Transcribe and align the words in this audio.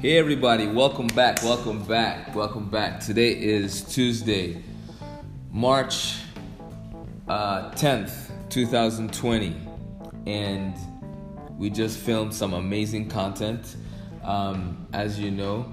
Hey 0.00 0.16
everybody, 0.16 0.68
welcome 0.68 1.08
back, 1.08 1.42
welcome 1.42 1.82
back, 1.82 2.32
welcome 2.32 2.70
back. 2.70 3.00
Today 3.00 3.32
is 3.32 3.82
Tuesday, 3.82 4.62
March 5.50 6.20
uh, 7.26 7.72
10th, 7.72 8.30
2020, 8.48 9.56
and 10.24 10.76
we 11.58 11.68
just 11.68 11.98
filmed 11.98 12.32
some 12.32 12.52
amazing 12.52 13.08
content. 13.08 13.74
Um, 14.22 14.86
as 14.92 15.18
you 15.18 15.32
know, 15.32 15.66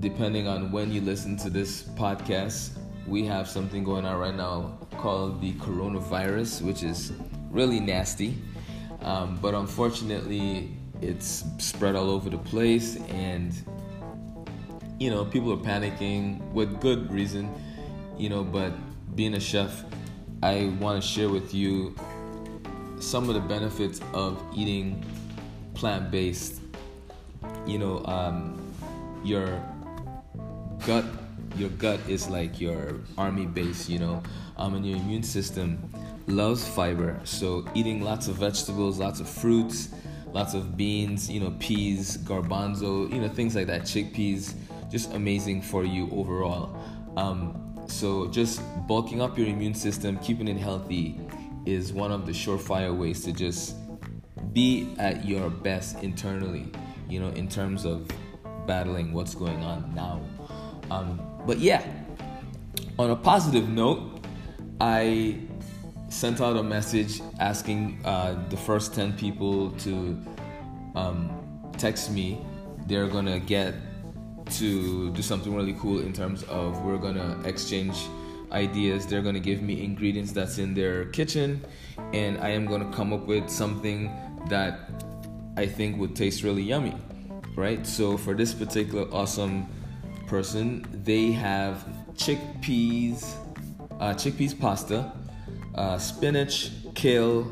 depending 0.00 0.48
on 0.48 0.72
when 0.72 0.90
you 0.90 1.00
listen 1.00 1.36
to 1.36 1.48
this 1.48 1.84
podcast, 1.84 2.76
we 3.06 3.24
have 3.26 3.48
something 3.48 3.84
going 3.84 4.04
on 4.04 4.18
right 4.18 4.34
now 4.34 4.76
called 4.98 5.40
the 5.40 5.52
coronavirus, 5.52 6.62
which 6.62 6.82
is 6.82 7.12
really 7.52 7.78
nasty. 7.78 8.36
Um, 9.02 9.38
but 9.40 9.54
unfortunately, 9.54 10.76
it's 11.00 11.44
spread 11.58 11.96
all 11.96 12.10
over 12.10 12.30
the 12.30 12.38
place 12.38 12.96
and 13.08 13.52
you 14.98 15.10
know 15.10 15.24
people 15.24 15.52
are 15.52 15.56
panicking 15.56 16.40
with 16.52 16.80
good 16.80 17.12
reason 17.12 17.52
you 18.16 18.28
know 18.28 18.44
but 18.44 18.72
being 19.16 19.34
a 19.34 19.40
chef 19.40 19.84
i 20.42 20.72
want 20.80 21.00
to 21.00 21.06
share 21.06 21.28
with 21.28 21.52
you 21.54 21.94
some 23.00 23.28
of 23.28 23.34
the 23.34 23.40
benefits 23.40 24.00
of 24.12 24.40
eating 24.54 25.04
plant-based 25.74 26.60
you 27.66 27.78
know 27.78 28.04
um, 28.06 28.60
your 29.24 29.60
gut 30.86 31.04
your 31.56 31.70
gut 31.70 32.00
is 32.08 32.28
like 32.28 32.60
your 32.60 33.00
army 33.18 33.46
base 33.46 33.88
you 33.88 33.98
know 33.98 34.22
um, 34.56 34.74
and 34.74 34.86
your 34.86 34.96
immune 34.96 35.22
system 35.22 35.78
loves 36.26 36.66
fiber. 36.66 37.20
So 37.24 37.66
eating 37.74 38.02
lots 38.02 38.28
of 38.28 38.36
vegetables 38.36 38.98
lots 38.98 39.20
of 39.20 39.28
fruits 39.28 39.90
lots 40.34 40.52
of 40.52 40.76
beans, 40.76 41.30
you 41.30 41.38
know, 41.38 41.54
peas, 41.60 42.18
garbanzo, 42.18 43.10
you 43.10 43.20
know, 43.20 43.28
things 43.28 43.54
like 43.54 43.68
that, 43.68 43.82
chickpeas, 43.82 44.54
just 44.90 45.14
amazing 45.14 45.62
for 45.62 45.84
you 45.84 46.10
overall. 46.10 46.76
Um, 47.16 47.86
so 47.86 48.26
just 48.26 48.60
bulking 48.88 49.22
up 49.22 49.38
your 49.38 49.46
immune 49.46 49.74
system, 49.74 50.18
keeping 50.18 50.48
it 50.48 50.56
healthy, 50.56 51.20
is 51.64 51.92
one 51.92 52.10
of 52.10 52.26
the 52.26 52.32
surefire 52.32 52.94
ways 52.94 53.22
to 53.24 53.32
just 53.32 53.76
be 54.52 54.94
at 54.98 55.24
your 55.24 55.48
best 55.50 56.02
internally, 56.02 56.66
you 57.08 57.20
know, 57.20 57.28
in 57.28 57.48
terms 57.48 57.84
of 57.84 58.10
battling 58.66 59.12
what's 59.12 59.36
going 59.36 59.62
on 59.62 59.94
now. 59.94 60.20
Um, 60.90 61.20
but 61.46 61.58
yeah, 61.58 61.86
on 62.98 63.10
a 63.10 63.16
positive 63.16 63.68
note, 63.68 64.20
I 64.80 65.38
sent 66.08 66.40
out 66.40 66.56
a 66.56 66.62
message 66.62 67.20
asking 67.40 68.00
uh, 68.04 68.42
the 68.48 68.56
first 68.56 68.94
10 68.94 69.14
people 69.14 69.70
to 69.72 70.20
um, 70.94 71.30
text 71.78 72.10
me. 72.10 72.38
They're 72.86 73.08
gonna 73.08 73.40
get 73.40 73.74
to 74.52 75.10
do 75.10 75.22
something 75.22 75.54
really 75.54 75.74
cool 75.74 76.00
in 76.00 76.12
terms 76.12 76.42
of 76.44 76.82
we're 76.82 76.98
gonna 76.98 77.40
exchange 77.44 77.96
ideas. 78.52 79.06
They're 79.06 79.22
gonna 79.22 79.40
give 79.40 79.62
me 79.62 79.82
ingredients 79.82 80.32
that's 80.32 80.58
in 80.58 80.74
their 80.74 81.06
kitchen, 81.06 81.64
and 82.12 82.38
I 82.38 82.50
am 82.50 82.66
gonna 82.66 82.90
come 82.92 83.12
up 83.12 83.26
with 83.26 83.48
something 83.48 84.10
that 84.48 84.90
I 85.56 85.66
think 85.66 85.98
would 85.98 86.14
taste 86.14 86.42
really 86.42 86.62
yummy, 86.62 86.94
right? 87.56 87.86
So 87.86 88.16
for 88.16 88.34
this 88.34 88.52
particular 88.52 89.08
awesome 89.12 89.66
person, 90.26 90.84
they 91.04 91.32
have 91.32 91.86
chickpeas, 92.14 93.34
uh, 93.98 94.14
chickpeas 94.14 94.58
pasta 94.58 95.12
uh, 95.74 95.98
spinach, 95.98 96.70
kale, 96.94 97.44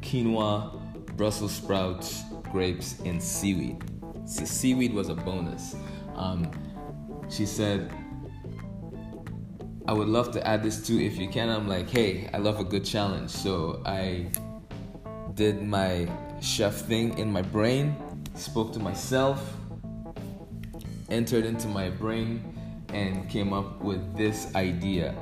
quinoa, 0.00 0.76
Brussels 1.16 1.52
sprouts, 1.52 2.22
grapes, 2.50 3.00
and 3.00 3.22
seaweed. 3.22 3.82
See, 4.26 4.46
seaweed 4.46 4.94
was 4.94 5.08
a 5.08 5.14
bonus. 5.14 5.76
Um, 6.14 6.50
she 7.28 7.46
said, 7.46 7.92
I 9.86 9.92
would 9.92 10.08
love 10.08 10.30
to 10.32 10.46
add 10.46 10.62
this 10.62 10.86
too 10.86 11.00
if 11.00 11.18
you 11.18 11.28
can. 11.28 11.48
I'm 11.48 11.68
like, 11.68 11.88
hey, 11.88 12.28
I 12.32 12.38
love 12.38 12.60
a 12.60 12.64
good 12.64 12.84
challenge. 12.84 13.30
So 13.30 13.82
I 13.84 14.26
did 15.34 15.62
my 15.62 16.08
chef 16.40 16.74
thing 16.74 17.18
in 17.18 17.32
my 17.32 17.42
brain, 17.42 17.96
spoke 18.34 18.72
to 18.74 18.78
myself, 18.78 19.56
entered 21.08 21.44
into 21.44 21.66
my 21.68 21.90
brain, 21.90 22.54
and 22.92 23.28
came 23.28 23.52
up 23.52 23.80
with 23.80 24.16
this 24.16 24.54
idea. 24.54 25.14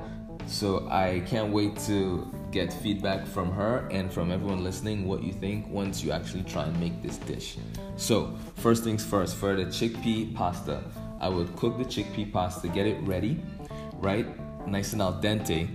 So 0.46 0.88
I 0.90 1.22
can't 1.26 1.52
wait 1.52 1.78
to 1.86 2.32
get 2.50 2.72
feedback 2.72 3.26
from 3.26 3.52
her 3.52 3.86
and 3.90 4.12
from 4.12 4.30
everyone 4.32 4.64
listening 4.64 5.06
what 5.06 5.22
you 5.22 5.32
think 5.32 5.68
once 5.68 6.02
you 6.02 6.10
actually 6.10 6.42
try 6.44 6.64
and 6.64 6.80
make 6.80 7.02
this 7.02 7.18
dish. 7.18 7.56
So, 7.96 8.34
first 8.56 8.84
things 8.84 9.04
first, 9.04 9.36
for 9.36 9.54
the 9.54 9.64
chickpea 9.64 10.34
pasta, 10.34 10.82
I 11.20 11.28
would 11.28 11.54
cook 11.56 11.78
the 11.78 11.84
chickpea 11.84 12.32
pasta, 12.32 12.68
get 12.68 12.86
it 12.86 13.00
ready, 13.02 13.42
right? 13.94 14.26
Nice 14.66 14.92
and 14.92 15.02
al 15.02 15.14
dente. 15.14 15.68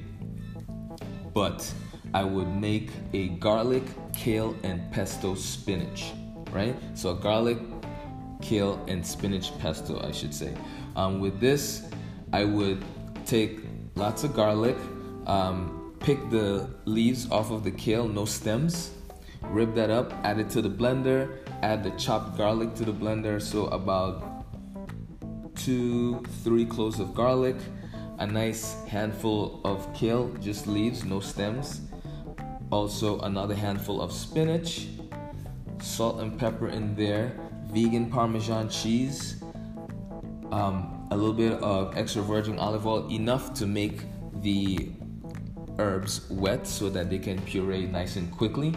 But 1.33 1.71
I 2.13 2.23
would 2.23 2.47
make 2.47 2.91
a 3.13 3.29
garlic, 3.29 3.83
kale, 4.13 4.55
and 4.63 4.91
pesto 4.91 5.35
spinach, 5.35 6.11
right? 6.51 6.75
So, 6.95 7.11
a 7.11 7.15
garlic, 7.15 7.57
kale, 8.41 8.83
and 8.87 9.05
spinach 9.05 9.57
pesto, 9.59 10.01
I 10.05 10.11
should 10.11 10.33
say. 10.33 10.55
Um, 10.95 11.19
with 11.19 11.39
this, 11.39 11.87
I 12.31 12.45
would 12.45 12.83
take 13.25 13.59
lots 13.95 14.23
of 14.23 14.35
garlic. 14.35 14.77
Um, 15.27 15.82
pick 16.03 16.29
the 16.29 16.69
leaves 16.83 17.31
off 17.31 17.49
of 17.49 17.63
the 17.63 17.71
kale, 17.71 18.07
no 18.07 18.25
stems. 18.25 18.91
Rip 19.41 19.73
that 19.73 19.89
up, 19.89 20.13
add 20.25 20.37
it 20.37 20.49
to 20.51 20.61
the 20.61 20.69
blender, 20.69 21.37
add 21.61 21.81
the 21.81 21.91
chopped 21.91 22.37
garlic 22.37 22.75
to 22.75 22.85
the 22.85 22.91
blender. 22.91 23.41
So, 23.41 23.67
about 23.67 24.43
two, 25.55 26.21
three 26.43 26.65
cloves 26.65 26.99
of 26.99 27.15
garlic, 27.15 27.55
a 28.19 28.27
nice 28.27 28.83
handful 28.85 29.61
of 29.63 29.91
kale, 29.93 30.29
just 30.41 30.67
leaves, 30.67 31.05
no 31.05 31.21
stems. 31.21 31.81
Also, 32.69 33.19
another 33.21 33.55
handful 33.55 34.01
of 34.01 34.11
spinach, 34.11 34.87
salt 35.81 36.19
and 36.19 36.37
pepper 36.37 36.67
in 36.67 36.95
there, 36.95 37.31
vegan 37.71 38.09
Parmesan 38.11 38.67
cheese, 38.67 39.41
um, 40.51 41.07
a 41.11 41.15
little 41.15 41.33
bit 41.33 41.53
of 41.63 41.95
extra 41.97 42.21
virgin 42.21 42.59
olive 42.59 42.85
oil, 42.85 43.09
enough 43.09 43.53
to 43.53 43.65
make 43.65 44.01
the 44.41 44.91
herbs 45.79 46.29
wet 46.29 46.67
so 46.67 46.89
that 46.89 47.09
they 47.09 47.19
can 47.19 47.41
puree 47.41 47.85
nice 47.85 48.15
and 48.15 48.31
quickly. 48.31 48.73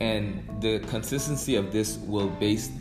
And 0.00 0.42
the 0.60 0.80
consistency 0.90 1.56
of 1.56 1.72
this 1.72 1.96
will 1.98 2.28
based 2.28 2.72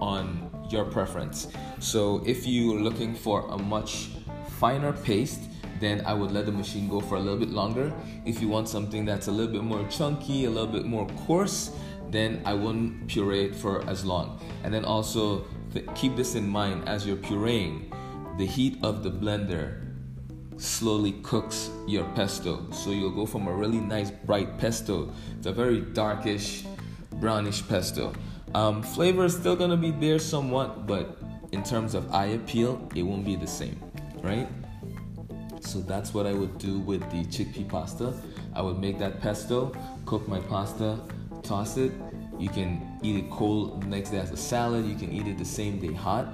on 0.00 0.50
your 0.70 0.84
preference. 0.84 1.48
So 1.78 2.22
if 2.26 2.46
you're 2.46 2.80
looking 2.80 3.14
for 3.14 3.46
a 3.50 3.58
much 3.58 4.10
finer 4.58 4.92
paste, 4.92 5.40
then 5.80 6.04
I 6.04 6.12
would 6.12 6.32
let 6.32 6.46
the 6.46 6.52
machine 6.52 6.88
go 6.88 7.00
for 7.00 7.16
a 7.16 7.20
little 7.20 7.38
bit 7.38 7.50
longer. 7.50 7.92
If 8.24 8.40
you 8.40 8.48
want 8.48 8.68
something 8.68 9.04
that's 9.04 9.28
a 9.28 9.32
little 9.32 9.52
bit 9.52 9.62
more 9.62 9.86
chunky, 9.88 10.44
a 10.44 10.50
little 10.50 10.70
bit 10.70 10.84
more 10.84 11.06
coarse, 11.26 11.70
then 12.10 12.42
I 12.44 12.54
wouldn't 12.54 13.06
puree 13.06 13.46
it 13.46 13.56
for 13.56 13.88
as 13.88 14.04
long. 14.04 14.40
And 14.64 14.72
then 14.74 14.84
also 14.84 15.46
th- 15.72 15.86
keep 15.94 16.16
this 16.16 16.34
in 16.34 16.48
mind 16.48 16.88
as 16.88 17.06
you're 17.06 17.16
pureeing. 17.16 17.94
The 18.38 18.46
heat 18.46 18.78
of 18.82 19.02
the 19.02 19.10
blender 19.10 19.87
slowly 20.58 21.12
cooks 21.22 21.70
your 21.86 22.04
pesto. 22.14 22.70
So 22.72 22.90
you'll 22.90 23.14
go 23.14 23.26
from 23.26 23.46
a 23.46 23.52
really 23.52 23.80
nice 23.80 24.10
bright 24.10 24.58
pesto 24.58 25.10
to 25.42 25.48
a 25.48 25.52
very 25.52 25.80
darkish, 25.80 26.64
brownish 27.14 27.66
pesto. 27.66 28.12
Um, 28.54 28.82
flavor 28.82 29.24
is 29.24 29.34
still 29.34 29.56
gonna 29.56 29.76
be 29.76 29.92
there 29.92 30.18
somewhat, 30.18 30.86
but 30.86 31.18
in 31.52 31.62
terms 31.62 31.94
of 31.94 32.12
eye 32.12 32.26
appeal, 32.26 32.88
it 32.94 33.02
won't 33.02 33.24
be 33.24 33.36
the 33.36 33.46
same, 33.46 33.80
right? 34.22 34.48
So 35.60 35.80
that's 35.80 36.12
what 36.12 36.26
I 36.26 36.32
would 36.32 36.58
do 36.58 36.78
with 36.80 37.00
the 37.10 37.24
chickpea 37.24 37.68
pasta. 37.68 38.14
I 38.54 38.62
would 38.62 38.78
make 38.78 38.98
that 38.98 39.20
pesto, 39.20 39.72
cook 40.06 40.26
my 40.26 40.40
pasta, 40.40 40.98
toss 41.42 41.76
it. 41.76 41.92
You 42.38 42.48
can 42.48 42.98
eat 43.02 43.16
it 43.16 43.30
cold 43.30 43.84
next 43.86 44.10
day 44.10 44.18
as 44.18 44.30
a 44.30 44.36
salad. 44.36 44.86
You 44.86 44.94
can 44.94 45.12
eat 45.12 45.26
it 45.26 45.38
the 45.38 45.44
same 45.44 45.78
day 45.78 45.92
hot 45.92 46.26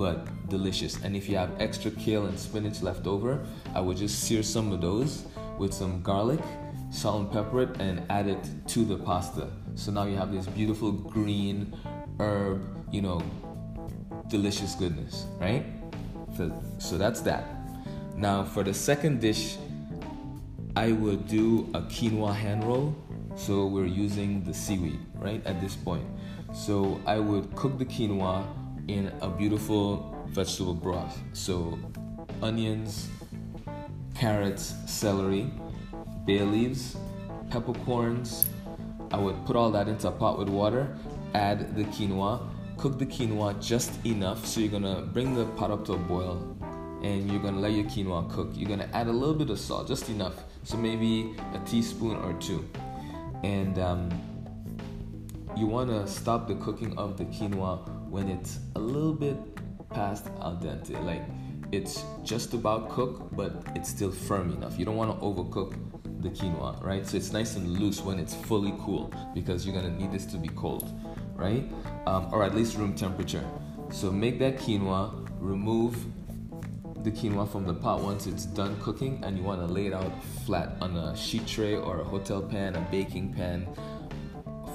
but 0.00 0.48
delicious. 0.48 0.96
And 1.04 1.14
if 1.14 1.28
you 1.28 1.36
have 1.36 1.50
extra 1.60 1.90
kale 1.90 2.24
and 2.24 2.38
spinach 2.40 2.80
left 2.80 3.06
over, 3.06 3.44
I 3.74 3.80
would 3.80 3.98
just 3.98 4.20
sear 4.20 4.42
some 4.42 4.72
of 4.72 4.80
those 4.80 5.26
with 5.58 5.74
some 5.74 6.00
garlic, 6.00 6.40
salt 6.90 7.20
and 7.20 7.30
pepper 7.30 7.64
it, 7.64 7.78
and 7.82 8.02
add 8.08 8.26
it 8.26 8.42
to 8.68 8.86
the 8.86 8.96
pasta. 8.96 9.50
So 9.74 9.92
now 9.92 10.04
you 10.04 10.16
have 10.16 10.32
this 10.32 10.46
beautiful 10.46 10.90
green 10.90 11.76
herb, 12.18 12.62
you 12.90 13.02
know, 13.02 13.22
delicious 14.28 14.74
goodness, 14.74 15.26
right? 15.38 15.66
So, 16.34 16.50
so 16.78 16.96
that's 16.96 17.20
that. 17.20 17.44
Now 18.16 18.44
for 18.44 18.62
the 18.62 18.72
second 18.72 19.20
dish, 19.20 19.58
I 20.76 20.92
would 20.92 21.28
do 21.28 21.68
a 21.74 21.82
quinoa 21.82 22.34
hand 22.34 22.64
roll. 22.64 22.96
So 23.36 23.66
we're 23.66 23.84
using 23.84 24.44
the 24.44 24.54
seaweed, 24.54 24.98
right, 25.16 25.44
at 25.46 25.60
this 25.60 25.76
point. 25.76 26.06
So 26.54 27.00
I 27.06 27.18
would 27.18 27.54
cook 27.54 27.78
the 27.78 27.84
quinoa 27.84 28.46
in 28.94 29.12
a 29.20 29.28
beautiful 29.28 30.16
vegetable 30.28 30.74
broth. 30.74 31.18
So, 31.32 31.78
onions, 32.42 33.08
carrots, 34.14 34.74
celery, 34.86 35.50
bay 36.26 36.42
leaves, 36.42 36.96
peppercorns. 37.50 38.48
I 39.12 39.16
would 39.16 39.44
put 39.46 39.56
all 39.56 39.70
that 39.72 39.88
into 39.88 40.08
a 40.08 40.12
pot 40.12 40.38
with 40.38 40.48
water, 40.48 40.96
add 41.34 41.76
the 41.76 41.84
quinoa, 41.84 42.48
cook 42.76 42.98
the 42.98 43.06
quinoa 43.06 43.60
just 43.62 44.04
enough. 44.04 44.44
So 44.46 44.60
you're 44.60 44.70
gonna 44.70 45.02
bring 45.02 45.34
the 45.34 45.46
pot 45.58 45.70
up 45.70 45.84
to 45.86 45.94
a 45.94 45.98
boil 45.98 46.56
and 47.02 47.30
you're 47.30 47.42
gonna 47.42 47.60
let 47.60 47.72
your 47.72 47.84
quinoa 47.84 48.30
cook. 48.30 48.50
You're 48.54 48.68
gonna 48.68 48.88
add 48.92 49.06
a 49.06 49.12
little 49.12 49.34
bit 49.34 49.50
of 49.50 49.58
salt, 49.58 49.88
just 49.88 50.08
enough. 50.08 50.34
So 50.64 50.76
maybe 50.76 51.34
a 51.54 51.58
teaspoon 51.60 52.16
or 52.16 52.32
two. 52.34 52.68
And 53.42 53.78
um, 53.78 54.10
you 55.56 55.66
wanna 55.66 56.06
stop 56.06 56.46
the 56.46 56.54
cooking 56.56 56.96
of 56.96 57.16
the 57.16 57.24
quinoa 57.24 57.99
when 58.10 58.28
it's 58.28 58.58
a 58.74 58.78
little 58.78 59.14
bit 59.14 59.36
past 59.90 60.26
al 60.40 60.56
dente. 60.56 61.02
Like 61.04 61.22
it's 61.72 62.04
just 62.24 62.54
about 62.54 62.90
cooked, 62.90 63.36
but 63.36 63.62
it's 63.74 63.88
still 63.88 64.10
firm 64.10 64.52
enough. 64.52 64.78
You 64.78 64.84
don't 64.84 64.96
wanna 64.96 65.14
overcook 65.14 65.74
the 66.22 66.30
quinoa, 66.30 66.82
right? 66.82 67.06
So 67.06 67.16
it's 67.16 67.32
nice 67.32 67.56
and 67.56 67.78
loose 67.78 68.02
when 68.02 68.18
it's 68.18 68.34
fully 68.34 68.74
cool 68.80 69.12
because 69.34 69.64
you're 69.64 69.74
gonna 69.74 69.96
need 69.96 70.12
this 70.12 70.26
to 70.26 70.36
be 70.36 70.48
cold, 70.48 70.88
right? 71.34 71.64
Um, 72.06 72.28
or 72.32 72.44
at 72.44 72.54
least 72.54 72.76
room 72.76 72.94
temperature. 72.94 73.44
So 73.90 74.10
make 74.10 74.38
that 74.40 74.58
quinoa, 74.58 75.28
remove 75.38 75.96
the 77.02 77.10
quinoa 77.10 77.50
from 77.50 77.66
the 77.66 77.72
pot 77.72 78.02
once 78.02 78.26
it's 78.26 78.44
done 78.44 78.78
cooking 78.80 79.22
and 79.24 79.36
you 79.36 79.42
want 79.42 79.60
to 79.60 79.66
lay 79.66 79.86
it 79.86 79.94
out 79.94 80.12
flat 80.44 80.76
on 80.80 80.96
a 80.96 81.16
sheet 81.16 81.46
tray 81.46 81.74
or 81.74 82.00
a 82.00 82.04
hotel 82.04 82.42
pan, 82.42 82.76
a 82.76 82.80
baking 82.90 83.32
pan. 83.32 83.66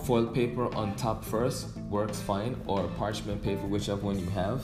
Foil 0.05 0.27
paper 0.27 0.73
on 0.75 0.95
top 0.95 1.25
first 1.25 1.75
works 1.89 2.19
fine, 2.19 2.55
or 2.67 2.87
parchment 2.89 3.41
paper, 3.41 3.65
whichever 3.65 4.01
one 4.01 4.19
you 4.19 4.29
have. 4.29 4.63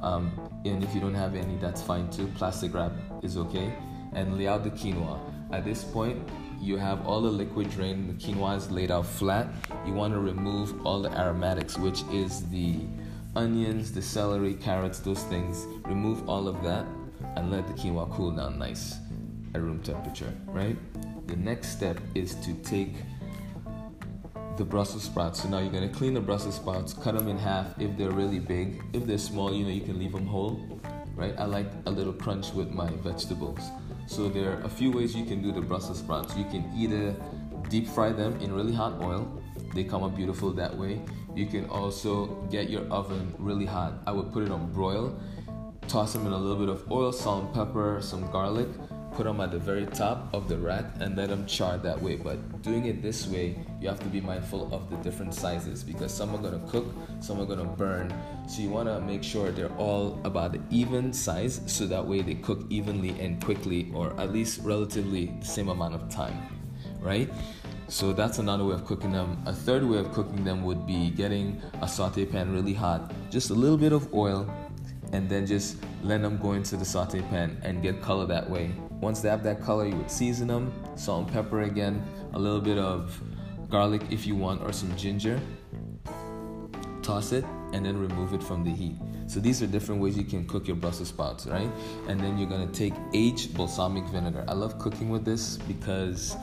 Um, 0.00 0.30
and 0.64 0.84
if 0.84 0.94
you 0.94 1.00
don't 1.00 1.14
have 1.14 1.34
any, 1.34 1.56
that's 1.56 1.82
fine 1.82 2.08
too. 2.08 2.28
Plastic 2.36 2.72
wrap 2.72 2.92
is 3.22 3.36
okay. 3.36 3.72
And 4.12 4.38
lay 4.38 4.46
out 4.46 4.62
the 4.62 4.70
quinoa. 4.70 5.18
At 5.52 5.64
this 5.64 5.82
point, 5.82 6.22
you 6.60 6.76
have 6.76 7.04
all 7.04 7.20
the 7.20 7.30
liquid 7.30 7.68
drained, 7.70 8.10
the 8.10 8.14
quinoa 8.14 8.56
is 8.56 8.70
laid 8.70 8.92
out 8.92 9.06
flat. 9.06 9.48
You 9.84 9.92
want 9.92 10.14
to 10.14 10.20
remove 10.20 10.86
all 10.86 11.02
the 11.02 11.10
aromatics, 11.18 11.76
which 11.76 12.02
is 12.12 12.48
the 12.50 12.76
onions, 13.34 13.90
the 13.90 14.02
celery, 14.02 14.54
carrots, 14.54 15.00
those 15.00 15.24
things. 15.24 15.66
Remove 15.84 16.28
all 16.28 16.46
of 16.46 16.62
that 16.62 16.86
and 17.34 17.50
let 17.50 17.66
the 17.66 17.74
quinoa 17.74 18.08
cool 18.12 18.30
down 18.30 18.58
nice 18.58 18.98
at 19.52 19.62
room 19.62 19.80
temperature, 19.82 20.32
right? 20.46 20.76
The 21.26 21.36
next 21.36 21.70
step 21.70 21.98
is 22.14 22.36
to 22.36 22.54
take 22.62 22.94
the 24.60 24.66
Brussels 24.66 25.04
sprouts. 25.04 25.42
So 25.42 25.48
now 25.48 25.58
you're 25.60 25.72
gonna 25.72 25.88
clean 25.88 26.12
the 26.12 26.20
Brussels 26.20 26.56
sprouts, 26.56 26.92
cut 26.92 27.16
them 27.16 27.28
in 27.28 27.38
half 27.38 27.80
if 27.80 27.96
they're 27.96 28.10
really 28.10 28.38
big. 28.38 28.82
If 28.92 29.06
they're 29.06 29.16
small, 29.16 29.54
you 29.54 29.64
know, 29.64 29.70
you 29.70 29.80
can 29.80 29.98
leave 29.98 30.12
them 30.12 30.26
whole, 30.26 30.60
right? 31.16 31.34
I 31.38 31.46
like 31.46 31.68
a 31.86 31.90
little 31.90 32.12
crunch 32.12 32.52
with 32.52 32.70
my 32.70 32.90
vegetables. 32.96 33.62
So 34.06 34.28
there 34.28 34.50
are 34.52 34.60
a 34.60 34.68
few 34.68 34.92
ways 34.92 35.16
you 35.16 35.24
can 35.24 35.40
do 35.40 35.50
the 35.50 35.62
Brussels 35.62 36.00
sprouts. 36.00 36.36
You 36.36 36.44
can 36.44 36.70
either 36.76 37.16
deep 37.70 37.88
fry 37.88 38.12
them 38.12 38.38
in 38.42 38.52
really 38.52 38.74
hot 38.74 39.00
oil. 39.02 39.42
They 39.74 39.82
come 39.82 40.02
up 40.02 40.14
beautiful 40.14 40.50
that 40.52 40.76
way. 40.76 41.00
You 41.34 41.46
can 41.46 41.64
also 41.70 42.26
get 42.50 42.68
your 42.68 42.84
oven 42.92 43.34
really 43.38 43.64
hot. 43.64 43.94
I 44.06 44.12
would 44.12 44.30
put 44.30 44.42
it 44.42 44.50
on 44.50 44.70
broil, 44.74 45.18
toss 45.88 46.12
them 46.12 46.26
in 46.26 46.32
a 46.32 46.36
little 46.36 46.58
bit 46.58 46.68
of 46.68 46.92
oil, 46.92 47.12
salt 47.12 47.44
and 47.44 47.54
pepper, 47.54 48.00
some 48.02 48.30
garlic, 48.30 48.68
put 49.20 49.26
them 49.26 49.40
at 49.42 49.50
the 49.50 49.58
very 49.58 49.84
top 49.84 50.32
of 50.32 50.48
the 50.48 50.56
rack 50.56 50.82
and 51.00 51.14
let 51.14 51.28
them 51.28 51.44
char 51.44 51.76
that 51.76 52.00
way. 52.00 52.16
But 52.16 52.62
doing 52.62 52.86
it 52.86 53.02
this 53.02 53.26
way, 53.26 53.54
you 53.78 53.86
have 53.86 54.00
to 54.00 54.06
be 54.06 54.18
mindful 54.18 54.74
of 54.74 54.88
the 54.88 54.96
different 55.04 55.34
sizes 55.34 55.84
because 55.84 56.10
some 56.10 56.34
are 56.34 56.38
gonna 56.38 56.66
cook, 56.70 56.86
some 57.20 57.38
are 57.38 57.44
gonna 57.44 57.66
burn. 57.66 58.10
So 58.48 58.62
you 58.62 58.70
wanna 58.70 58.98
make 58.98 59.22
sure 59.22 59.50
they're 59.50 59.76
all 59.76 60.18
about 60.24 60.52
the 60.52 60.60
even 60.70 61.12
size 61.12 61.60
so 61.66 61.86
that 61.88 62.02
way 62.02 62.22
they 62.22 62.36
cook 62.36 62.64
evenly 62.70 63.10
and 63.20 63.44
quickly 63.44 63.92
or 63.94 64.18
at 64.18 64.32
least 64.32 64.60
relatively 64.62 65.26
the 65.38 65.44
same 65.44 65.68
amount 65.68 65.96
of 65.96 66.08
time, 66.08 66.40
right? 66.98 67.28
So 67.88 68.14
that's 68.14 68.38
another 68.38 68.64
way 68.64 68.72
of 68.72 68.86
cooking 68.86 69.12
them. 69.12 69.36
A 69.44 69.52
third 69.52 69.84
way 69.84 69.98
of 69.98 70.12
cooking 70.12 70.44
them 70.44 70.64
would 70.64 70.86
be 70.86 71.10
getting 71.10 71.60
a 71.82 71.88
saute 71.88 72.24
pan 72.24 72.54
really 72.54 72.72
hot, 72.72 73.12
just 73.28 73.50
a 73.50 73.54
little 73.54 73.76
bit 73.76 73.92
of 73.92 74.14
oil, 74.14 74.48
and 75.12 75.28
then 75.28 75.46
just 75.46 75.76
let 76.02 76.22
them 76.22 76.38
go 76.38 76.52
into 76.52 76.76
the 76.76 76.84
saute 76.84 77.20
pan 77.22 77.60
and 77.64 77.82
get 77.82 78.00
color 78.00 78.26
that 78.26 78.48
way. 78.48 78.70
Once 79.00 79.20
they 79.20 79.28
have 79.28 79.42
that 79.42 79.60
color, 79.62 79.86
you 79.86 79.96
would 79.96 80.10
season 80.10 80.48
them, 80.48 80.72
salt 80.94 81.24
and 81.24 81.32
pepper 81.32 81.62
again, 81.62 82.02
a 82.34 82.38
little 82.38 82.60
bit 82.60 82.78
of 82.78 83.20
garlic 83.68 84.02
if 84.10 84.26
you 84.26 84.36
want, 84.36 84.62
or 84.62 84.72
some 84.72 84.94
ginger. 84.96 85.40
Toss 87.02 87.32
it 87.32 87.44
and 87.72 87.84
then 87.84 87.96
remove 87.96 88.34
it 88.34 88.42
from 88.42 88.64
the 88.64 88.70
heat. 88.70 88.96
So 89.26 89.40
these 89.40 89.62
are 89.62 89.66
different 89.66 90.00
ways 90.00 90.18
you 90.18 90.24
can 90.24 90.46
cook 90.46 90.66
your 90.66 90.76
Brussels 90.76 91.08
sprouts, 91.08 91.46
right? 91.46 91.70
And 92.08 92.20
then 92.20 92.36
you're 92.36 92.48
gonna 92.48 92.66
take 92.66 92.94
aged 93.14 93.54
balsamic 93.54 94.04
vinegar. 94.06 94.44
I 94.48 94.54
love 94.54 94.78
cooking 94.78 95.08
with 95.08 95.24
this 95.24 95.56
because 95.56 96.36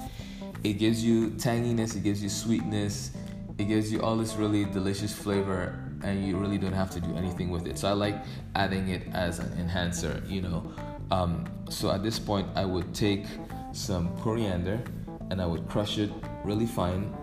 it 0.63 0.73
gives 0.73 1.03
you 1.03 1.29
tanginess, 1.31 1.95
it 1.95 2.03
gives 2.03 2.23
you 2.23 2.29
sweetness, 2.29 3.11
it 3.57 3.65
gives 3.65 3.91
you 3.91 4.01
all 4.01 4.15
this 4.15 4.35
really 4.35 4.65
delicious 4.65 5.13
flavor, 5.13 5.77
and 6.03 6.25
you 6.25 6.38
really 6.38 6.57
don't 6.57 6.73
have 6.73 6.89
to 6.91 6.99
do 6.99 7.15
anything 7.15 7.49
with 7.49 7.67
it. 7.67 7.77
So 7.77 7.89
I 7.89 7.94
like 7.94 8.15
adding 8.55 8.89
it 8.89 9.03
as 9.13 9.39
an 9.39 9.51
enhancer, 9.59 10.21
you 10.27 10.41
know. 10.41 10.71
Um, 11.11 11.45
so 11.69 11.91
at 11.91 12.03
this 12.03 12.19
point, 12.19 12.47
I 12.55 12.65
would 12.65 12.94
take 12.94 13.25
some 13.71 14.15
coriander 14.17 14.81
and 15.29 15.41
I 15.41 15.45
would 15.45 15.67
crush 15.67 15.97
it 15.97 16.11
really 16.44 16.65
fine, 16.65 17.15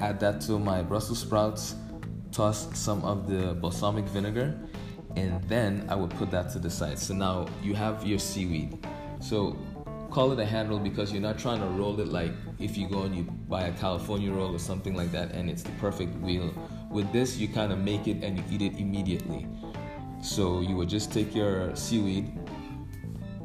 add 0.00 0.20
that 0.20 0.40
to 0.42 0.58
my 0.58 0.82
Brussels 0.82 1.20
sprouts, 1.20 1.74
toss 2.32 2.76
some 2.78 3.04
of 3.04 3.28
the 3.28 3.54
balsamic 3.54 4.04
vinegar, 4.06 4.58
and 5.16 5.42
then 5.48 5.86
I 5.88 5.94
would 5.94 6.10
put 6.10 6.30
that 6.30 6.50
to 6.52 6.58
the 6.58 6.70
side. 6.70 6.98
So 6.98 7.14
now 7.14 7.46
you 7.62 7.74
have 7.74 8.06
your 8.06 8.18
seaweed. 8.18 8.78
So 9.20 9.56
call 10.10 10.32
it 10.32 10.38
a 10.38 10.44
hand 10.44 10.70
roll 10.70 10.78
because 10.78 11.12
you're 11.12 11.22
not 11.22 11.38
trying 11.38 11.60
to 11.60 11.66
roll 11.66 12.00
it 12.00 12.08
like 12.08 12.32
if 12.58 12.76
you 12.76 12.88
go 12.88 13.02
and 13.02 13.14
you 13.14 13.22
buy 13.22 13.64
a 13.64 13.72
California 13.74 14.32
roll 14.32 14.54
or 14.54 14.58
something 14.58 14.94
like 14.94 15.12
that 15.12 15.32
and 15.32 15.50
it's 15.50 15.62
the 15.62 15.72
perfect 15.72 16.14
wheel. 16.20 16.52
With 16.90 17.12
this, 17.12 17.36
you 17.36 17.48
kind 17.48 17.72
of 17.72 17.78
make 17.78 18.08
it 18.08 18.24
and 18.24 18.38
you 18.38 18.44
eat 18.50 18.62
it 18.62 18.78
immediately. 18.78 19.46
So 20.22 20.60
you 20.60 20.76
would 20.76 20.88
just 20.88 21.12
take 21.12 21.34
your 21.34 21.74
seaweed, 21.76 22.32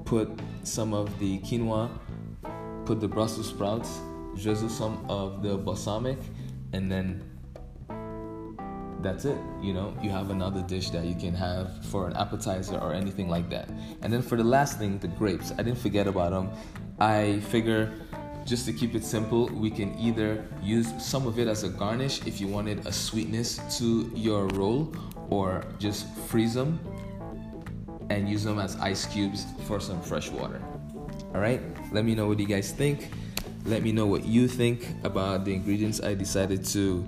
put 0.05 0.29
some 0.63 0.93
of 0.93 1.19
the 1.19 1.39
quinoa, 1.39 1.89
put 2.85 2.99
the 2.99 3.07
Brussels 3.07 3.49
sprouts, 3.49 3.99
drizzle 4.41 4.69
some 4.69 5.05
of 5.09 5.43
the 5.43 5.57
balsamic, 5.57 6.17
and 6.71 6.91
then 6.91 7.23
that's 9.01 9.25
it. 9.25 9.37
You 9.61 9.73
know, 9.73 9.95
you 10.01 10.09
have 10.09 10.29
another 10.29 10.61
dish 10.61 10.89
that 10.91 11.05
you 11.05 11.13
can 11.13 11.35
have 11.35 11.85
for 11.85 12.07
an 12.07 12.15
appetizer 12.15 12.77
or 12.77 12.93
anything 12.93 13.29
like 13.29 13.49
that. 13.49 13.69
And 14.01 14.11
then 14.11 14.21
for 14.21 14.37
the 14.37 14.43
last 14.43 14.79
thing, 14.79 14.97
the 14.99 15.09
grapes. 15.09 15.51
I 15.51 15.57
didn't 15.57 15.79
forget 15.79 16.07
about 16.07 16.31
them. 16.31 16.49
I 16.99 17.41
figure 17.41 17.93
just 18.45 18.65
to 18.65 18.73
keep 18.73 18.95
it 18.95 19.03
simple, 19.03 19.47
we 19.47 19.69
can 19.69 19.97
either 19.97 20.45
use 20.61 20.91
some 21.03 21.27
of 21.27 21.39
it 21.39 21.47
as 21.47 21.63
a 21.63 21.69
garnish 21.69 22.25
if 22.25 22.41
you 22.41 22.47
wanted 22.47 22.85
a 22.85 22.91
sweetness 22.91 23.59
to 23.77 24.11
your 24.15 24.47
roll, 24.47 24.93
or 25.29 25.63
just 25.79 26.07
freeze 26.27 26.53
them 26.53 26.79
and 28.09 28.29
use 28.29 28.43
them 28.43 28.59
as 28.59 28.75
ice 28.77 29.05
cubes 29.05 29.45
for 29.65 29.79
some 29.79 30.01
fresh 30.01 30.29
water. 30.29 30.61
All 31.33 31.41
right, 31.41 31.61
let 31.91 32.05
me 32.05 32.15
know 32.15 32.27
what 32.27 32.39
you 32.39 32.45
guys 32.45 32.71
think. 32.71 33.09
Let 33.65 33.81
me 33.81 33.91
know 33.91 34.05
what 34.05 34.25
you 34.25 34.47
think 34.47 34.87
about 35.03 35.45
the 35.45 35.53
ingredients 35.53 36.01
I 36.01 36.13
decided 36.13 36.65
to 36.65 37.07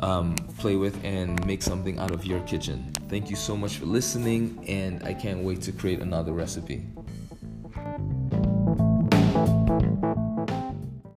um, 0.00 0.34
play 0.58 0.76
with 0.76 0.98
and 1.04 1.44
make 1.46 1.62
something 1.62 1.98
out 1.98 2.10
of 2.10 2.24
your 2.24 2.40
kitchen. 2.40 2.90
Thank 3.08 3.28
you 3.28 3.36
so 3.36 3.54
much 3.56 3.76
for 3.76 3.84
listening, 3.84 4.64
and 4.66 5.02
I 5.04 5.12
can't 5.12 5.44
wait 5.44 5.60
to 5.62 5.72
create 5.72 6.00
another 6.00 6.32
recipe. 6.32 6.86